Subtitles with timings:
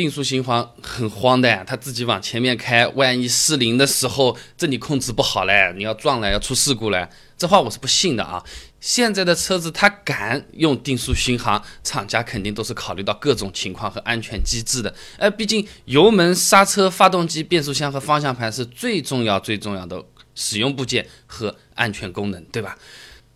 [0.00, 7.06] 定速巡航很慌的，他自己往前面开，万一失灵的时候，这里控制不好嘞，你要撞了，要出事故了。
[7.36, 8.42] 这话我是不信的啊！
[8.80, 14.94] 现在的车子它敢用定速巡航，厂家肯定都是考虑到各种情况和安全机制的。
[15.18, 20.02] 哎，毕竟油门、刹车、发动机、变速箱和方向盘是最重要、最重要的
[20.34, 22.78] 使用部件和安全功能，对吧？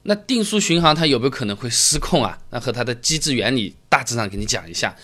[0.07, 2.39] 那定速巡航它有没有可能会失控啊？
[2.49, 4.95] 那和它的机制原理大致上给你讲一下。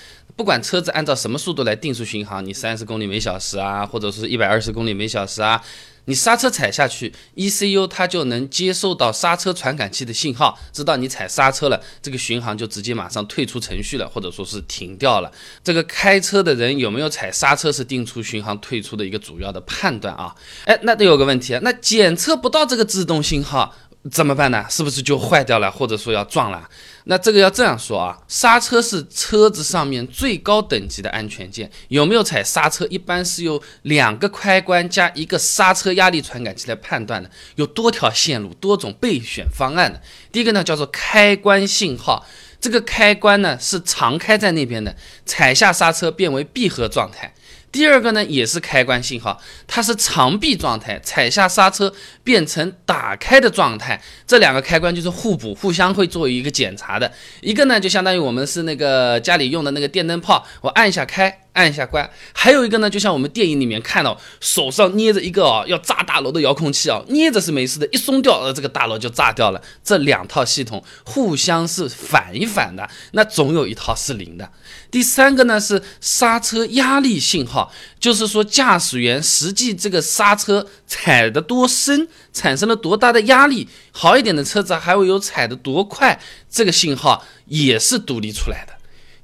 [0.41, 5.63] 不管车子按照什么速度来定速巡航，你三十公里每小时啊，或者是一百二十公里每小时啊，
[6.07, 15.31] 你刹车踩下去，ECU 它就能接受到刹车传感器的信号，知道你踩刹车了，这个巡航就直接马上退出程序了，或者说是停掉了。
[15.63, 20.35] 这个开车的人有没有踩刹车是定速巡航退出的一个主要的判断啊。
[20.65, 23.77] 哎，那得有个问题啊，那检测不到这个制动信号。
[24.11, 24.65] 怎么办呢？
[24.71, 26.67] 是不是就坏掉了，或者说要撞了？
[27.05, 40.01] 那这个要这样说啊，刹车是车子上面最高等级的安全键，有没有踩刹车，一般是由两个开关加一个刹车压力传感器来判断的，有多条线路、多种备选方案的。
[40.33, 42.25] 第一个呢叫做开关信号，
[42.59, 44.97] 这个开关呢是常开在那边的，
[45.27, 47.35] 踩下刹车变为闭合状态。
[47.73, 51.93] 第二个呢，也是开关信号，它是长闭状态，踩下刹车
[52.25, 54.01] 变成打开的状态。
[54.27, 57.13] 这两个开关就是互补，互相会做一个检查的。
[57.41, 61.45] 一个呢，就相当于我们是那个家里用的那个电灯泡，我按一下开。
[61.53, 69.61] 按一下关，还有一个呢，就像我们电影里面看到，手上捏着一个啊要炸大楼的遥控器啊，捏着是没事的，一松掉，呃，这个大楼就炸掉了。
[69.83, 74.51] 这两套系统互相是反一反的，那总有一套是零的。
[74.91, 88.80] 第三个呢是刹车压力信号，就是说驾驶员实际这个刹车踩得多深，产生了多大的压力，好一点的车子还会有踩得多快，这个信号也是独立出来的。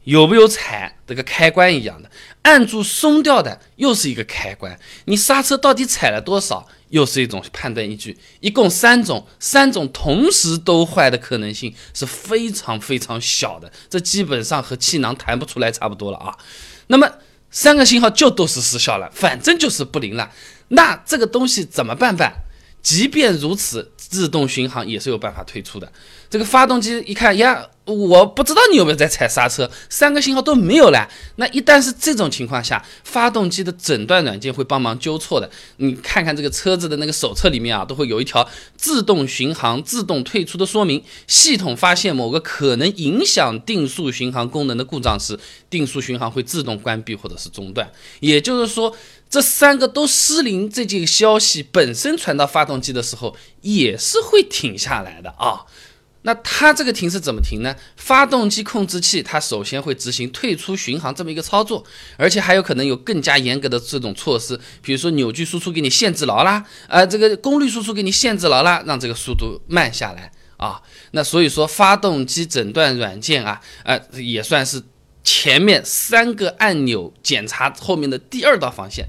[0.06, 2.08] 有没有踩这个开关一样的，
[2.42, 4.78] 按住松掉的又是一个开关。
[5.06, 8.16] 你刹车到底踩了多少，又是一种判断依据。
[8.38, 13.70] 一共三种，三种同时都坏的可能性是非常非常小的。
[13.90, 16.38] 这基本上和气囊弹不出来差不多了啊。
[16.86, 17.10] 那么
[17.50, 20.30] 三个信号就都是失效了，反正就是不灵了。
[20.68, 22.44] 那这个东西怎么办办？
[22.80, 25.90] 即便如此，自动巡航也是有办法退出的。
[26.28, 27.68] 这个发动机一看呀。
[27.86, 31.08] 我不知道你有没有在踩刹车，三个信号都没有了。
[31.36, 35.48] 那一旦是这种情况下，发动机的诊断软件会帮忙纠错的。
[35.76, 38.44] 你看看这个车子的那个手册里面啊，都会有一条
[38.76, 41.00] 自动巡航自动退出的说明。
[41.28, 45.38] 系统发现某个可能影响定速巡航功能的故障时，
[45.70, 47.88] 定速巡航会自动关闭或者是中断。
[48.18, 48.92] 也就是说，
[49.28, 55.66] 这三个都失灵，这件消息本身传到发动机的时候，也是会停下来的啊。
[56.22, 57.76] 那它这个停是怎么停呢？
[57.96, 61.84] 发动机控制器它首先会执行退出巡航这么一个操作，
[62.16, 70.82] 而且还有可能有更加严格的这种措施，比如说扭矩输出给你限制牢啦，呃，这个功率输出给你限制牢啦，让这个速度慢下来啊。
[71.12, 74.82] 那所以说发动机诊断软件啊，呃，也算是
[75.26, 79.06] 前面三个按钮检查后面的第二道防线，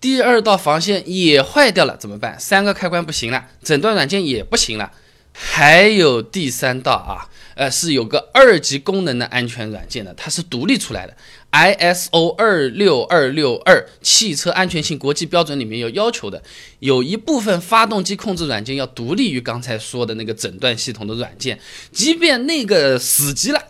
[0.00, 2.38] 第二道防线也坏掉了怎么办？
[2.38, 4.92] 三个开关不行了，诊断软件也不行了。
[5.32, 11.16] 还有第三道啊，呃，是有个二级功能的安全软件的，它是独立出来的。
[11.50, 16.40] ISO 二六二六二汽车安全性国际标准里面有要求的，
[16.78, 21.58] 有一部分发动机控制软件要独立于刚才说的那个诊断系统的软件，
[21.90, 23.60] 即便那个死机了、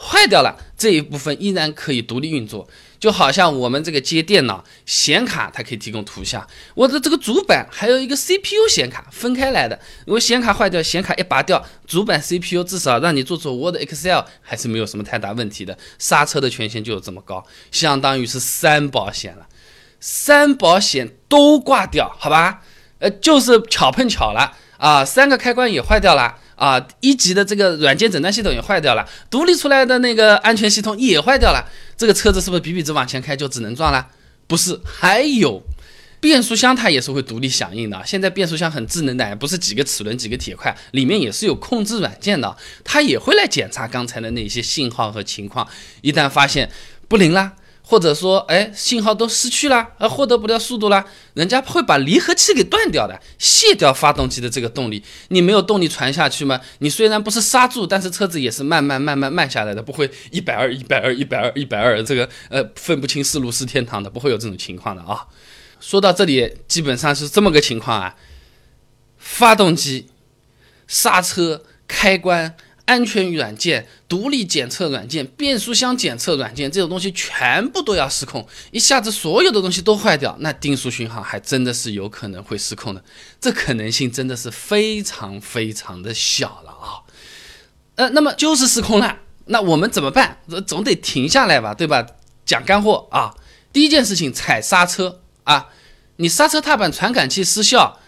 [0.00, 2.68] 坏掉了，这一部分依然可以独立运作。
[3.00, 6.44] 就好像我们这个接电脑显卡，它可以提供图像。
[6.74, 9.78] 我的这个主板还有一个 CPU 显卡分开来的。
[10.04, 15.78] 如果显卡坏掉，显卡一拔掉，主板 CPU 至少让你做做 Word、Excel 还是没有什么太大问题的。
[16.00, 19.46] 刹车的权限就有这么高，相当于是三保险了，
[20.00, 22.62] 三保险都挂掉，好吧？
[22.98, 26.36] 呃，就是巧碰巧了啊，三个开关也坏掉了。
[26.58, 31.64] 啊，一级的这个软件诊断系统也坏掉了，独立出来的那个安全系统也坏掉了，
[31.96, 34.08] 这个车子是不是笔笔直往前开就只能撞了？
[34.48, 35.62] 不是，还有
[36.20, 38.02] 变速箱它也是会独立响应的。
[38.04, 45.68] 现在变速箱很智能的，不是几个齿轮几个铁块，里面也是有控制软件的，它也会来检查刚才的那些信号和情况，
[46.00, 46.68] 一旦发现
[47.06, 47.52] 不灵了。
[47.90, 51.02] 或者说，哎，信号都失去了，而获得不了速度了，
[51.32, 56.60] 人家会把离合器给断掉的，卸掉发动机的这个动力，你没有动力传下去吗？
[56.80, 65.26] 你虽然不是刹住，但是车子也是慢慢慢慢慢下来的，不会一百二一百二一百二一百二这个呃分不清是路是天堂的，不会有这种情况的啊。
[65.80, 68.14] 说到这里，基本上是这么个情况啊，
[69.16, 70.08] 发动机、
[70.86, 72.54] 刹车、开关。
[72.88, 83.04] 安全软件、独立检测软件、变速箱检测软件这种东西全部都要失控，一下子所有的东西都坏掉，那定速巡航还真的是有可能会失控的，
[83.38, 87.04] 这可能性真的是非常非常的小了啊。
[87.96, 90.40] 呃，那么就是失控了，那我们怎么办？
[90.66, 92.06] 总得停下来吧，对吧？
[92.46, 93.34] 讲干货啊，
[93.70, 95.68] 第一件事情踩刹车啊，
[96.16, 98.00] 你刹车踏板传感器失效。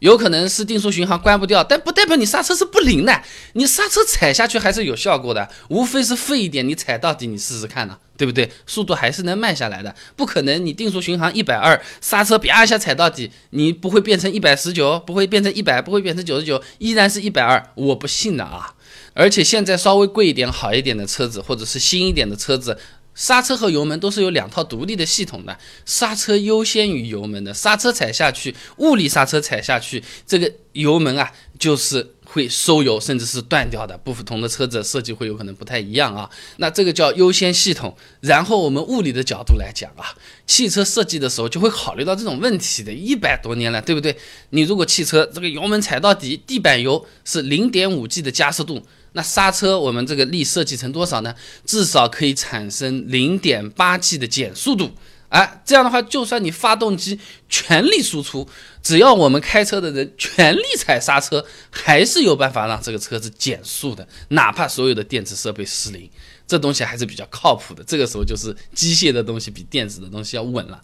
[0.00, 3.22] 有可能是定速巡航关不掉，但不代表你刹车是不灵的，
[3.54, 8.50] 你刹车踩下去还是有效果的，无非是费一点，你踩到底，你试试看呢，对不对？
[8.66, 18.74] 速度还是能慢下来的，不可能你定速巡航一百二，刹车啪一下踩到底，你不会变成一百十九，不会变成一百，不会变成九十九，依然是一百二，我不信的啊！
[19.14, 22.76] 而且现在稍微贵一点、好一点的车子，或者是新一点的车子。
[23.16, 33.96] 刹车和油门都是有两套独立的系统的，刹车优先于油门的，刹车踩下去，物理刹车踩下去，这个油门啊就是会收油，甚至是断掉的。
[33.96, 36.28] 不同的车子设计会有可能不太一样啊，
[36.58, 37.96] 那这个叫优先系统。
[38.20, 40.12] 然后我们物理的角度来讲啊，
[40.46, 44.14] 汽车设计的时候就会考虑到这种问题的，一百多年了，对不对？
[44.50, 48.86] 你如果汽车这个油门踩到底，地板油是零点五 G 的加速度。
[49.16, 51.34] 那刹车我们这个力设计成多少呢？
[51.64, 54.92] 至少可以产生零点八 G 的减速度，
[55.30, 57.18] 啊，这样的话，就算你发动机
[57.48, 58.46] 全力输出，
[58.82, 66.10] 只要我们开车的人全力踩刹车，还是有办法让这个车子减速的，哪怕所有的电子设备失灵，
[66.46, 67.82] 这东西还是比较靠谱的。
[67.82, 70.82] 这个时候就是机械的东西比电子的东西要稳了。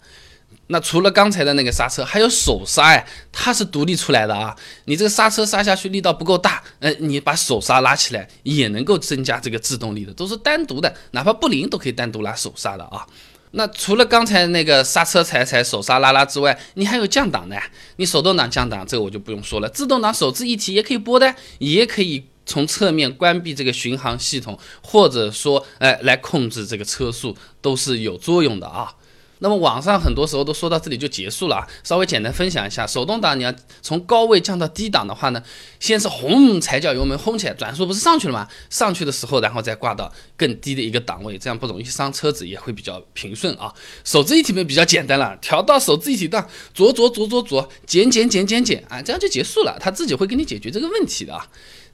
[0.67, 4.55] 那除了刚才的那个刹车，还有手刹哎，它是独立出来的啊。
[4.85, 13.07] 你这个刹车刹下去力道不够大，呃，你把手刹拉起来也能够增加这个制动力的，都是单独的，哪怕不灵都可以单独拉手刹的啊。
[13.51, 17.57] 那除了刚才那个刹车踩踩、手刹拉拉之外，你还有降档的，
[17.95, 28.93] 你手动挡降档这个我就不用说了，自动挡手自一体也可以拨的，也可以从侧面关闭这个巡航系统，或者说哎来控制这个车速，都是有作用的啊。
[29.39, 35.43] 那么网上很多时候都说到这里就结束了啊，稍微简单分享一下，手动挡你要从高位降到低档的话呢，
[35.79, 38.47] 先是轰踩脚油门轰起来，转速不是上去了吗？
[38.69, 43.73] 上去的时候，然后再挂到更低的一个档位，这样不容易伤车子，也会比较平顺啊。
[44.05, 51.47] 手自一体面比较简单了，调到手自一体档，左左左左左，减减减减减啊，这样就结束了，它自己会给你解决这个问题的啊。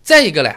[0.03, 0.53] 再一个呢。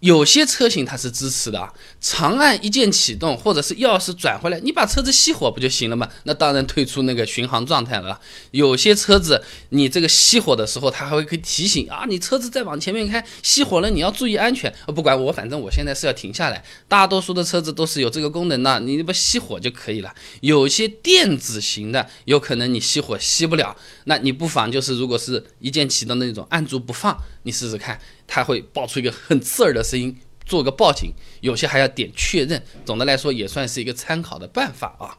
[0.00, 6.08] 有些车型它是支持的啊，长按一键启动，或者是钥匙转回来，你把车子熄火不就行了吗？
[6.22, 8.20] 那当然退出那个巡航状态了。
[8.52, 14.72] 有些车子你这个熄火的时候，它还会可以提醒啊，你车子再往前面开，熄火了，你要注意安全。
[14.94, 16.62] 不管我，反正我现在是要停下来。
[16.86, 20.14] 大多数的车子都是有这个功能的，你不熄火就可以了。
[20.42, 27.98] 有些电子型的，有可能你熄火熄不了，那你不妨就是如果是一键启动的那种，按住不放，你试试看。
[28.28, 30.16] 它会爆出一个很刺耳的声音，
[30.46, 32.62] 做个报警，有些还要点确认。
[32.84, 35.16] 总的来说，也算是一个参考的办法啊。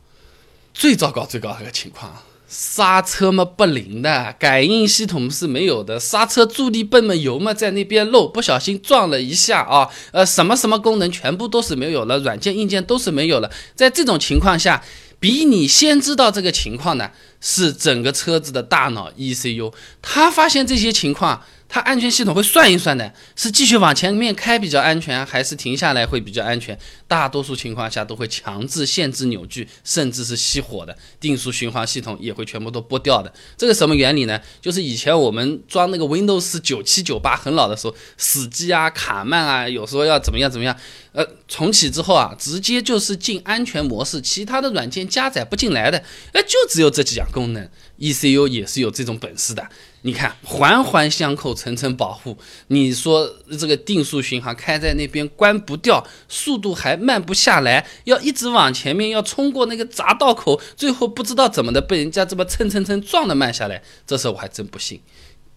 [0.72, 13.52] 最糟糕、最糟糕的情况，刹车嘛不灵的，感应系统是没有的，刹车助力泵嘛油嘛在那边漏，不小心撞了一下啊，呃，什么什么功能全部都是没有了，软件硬件都是没有了。
[13.76, 14.84] 在这种情况下，
[15.20, 17.12] 比你先知道这个情况的
[17.42, 21.44] 是整个车子的大脑 ECU，他发现这些情况。
[21.69, 26.75] 它安全系统会算一算的，是继续往前面开比较安全，还是停下来会比较安全？
[27.07, 33.32] 大多数情况下都会强制限制扭矩，甚至是熄火的，定速巡航系统也会全部都拨掉的。
[33.55, 34.41] 这个什么原理呢？
[34.60, 40.75] 就是以前我们装那个 Windows 九七九八很老的时候，死机啊、卡慢啊，有时候要怎么样怎么样，
[41.12, 46.03] 呃，重启之后啊，直接就是进安全模式，其他的软件加载不进来的，
[46.34, 49.70] 哎，就只有这几样功能，ECU 也是有这种本事的。
[50.01, 52.38] 你看，环环相扣，层层保护。
[52.68, 53.29] 你说
[53.60, 65.01] 这个定速巡航开在那边关不掉，速度还慢不下来，要一直往前面，要冲过那个匝道口，最后不知道怎么的被人家这么蹭蹭蹭撞的慢下来，这事我还真不信。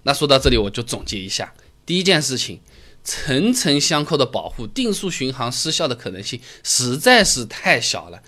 [0.02, 1.54] 那说到这里，我就总结一下：
[1.86, 2.60] 第一件事情，
[3.04, 8.20] 层层相扣的保护，定速巡航失效的可能性实在是太小了。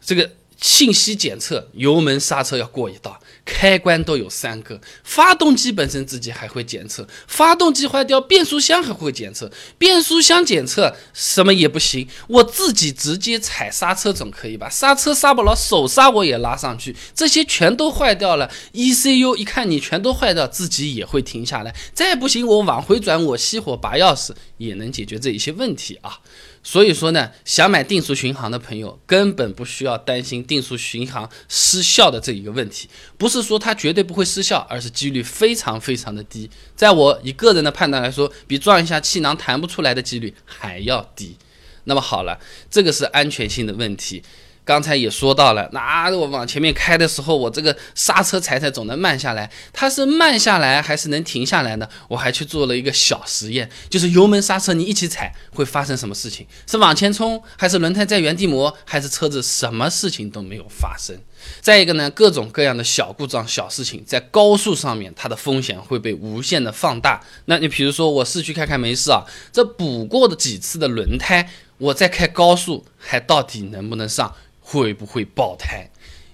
[0.00, 0.32] 这个。
[0.64, 14.66] 信息检测，油门刹车要过一道，开关都有三个，发动机本身自己还会检测，发动机坏掉，变速箱还会检测，变速箱检测什么也不行，我自己直接踩刹车总可以吧？
[14.70, 26.20] 刹车刹不牢，手刹我也拉上去，这些全都坏掉了，ECU 一看你全都坏掉，自己也会停下来，再不行我往回转，我熄火拔钥匙也能解决这一些问题啊。
[26.66, 32.88] 所以说呢，想买定速巡航的朋友根本不需要担心定速巡航失效的这一个问题。
[33.18, 36.50] 不是说它绝对不会失效，而是几率非常非常的低。
[36.74, 41.36] 在我以个人的判断来说，比撞一下气囊弹不出来的几率还要低。
[41.84, 42.40] 那么好了，
[42.70, 44.22] 这个是安全性的问题。
[44.64, 49.50] 刚才也说到了，那我往前面开的时候，我这个刹车踩踩总能慢下来。
[49.72, 51.86] 它是慢下来还是能停下来呢？
[52.08, 56.46] 我还去做了一个小实验，就是油门刹车你一起踩会发生什么事情？
[56.66, 61.14] 是往前冲，还是轮胎在原地磨，还是车子什么事情都没有发生？
[61.60, 67.20] 再一个呢，各种各样的小故障、小事情，在高速上面它的风险会被无限的放大。
[67.44, 74.34] 那你比如说我市区开开没事啊，这补过的几次的轮胎，我再开高速还到底能不能上？
[74.66, 75.90] 会不会爆胎？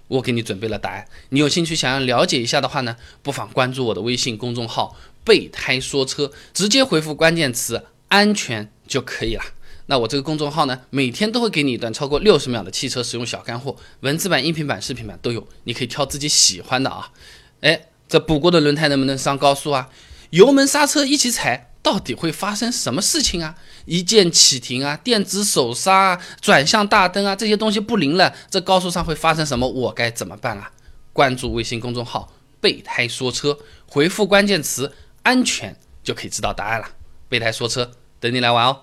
[0.06, 1.06] 我给你准备了答案。
[1.30, 9.42] 你有兴趣想要了解一下的话呢，不妨关注我的微信公众号“备胎说车”，直接回复关键词“安全”就可以了。
[9.86, 17.12] 那我这个公众号呢，每天都会给你一段超过六十秒的汽车使用小干货，文字版、音频版、视频版都有，你可以挑自己喜欢的啊。
[17.60, 19.88] 哎，这补过的轮胎能不能上高速啊？
[20.30, 21.69] 油门刹车一起踩。
[21.90, 23.52] 到底会发生什么事情啊？
[23.84, 29.66] 一键启停啊，电子手刹啊，转向大灯啊，这些东西不灵了，这高速上会发生什么？
[29.66, 30.70] 我该怎么办啊？
[31.12, 32.32] 关注微信公众号
[32.62, 33.58] “备胎说车”，
[33.90, 34.94] 回复关键词
[35.24, 36.86] “安全”就可以知道答案了。
[37.28, 38.82] 备胎说车，等你来玩哦。